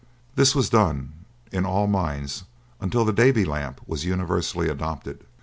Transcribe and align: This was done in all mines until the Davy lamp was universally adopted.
This 0.33 0.55
was 0.55 0.67
done 0.67 1.13
in 1.51 1.63
all 1.63 1.85
mines 1.85 2.45
until 2.79 3.05
the 3.05 3.13
Davy 3.13 3.45
lamp 3.45 3.81
was 3.85 4.03
universally 4.03 4.67
adopted. 4.67 5.27